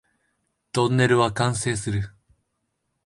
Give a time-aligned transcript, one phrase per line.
[0.71, 2.09] トンネルは完成する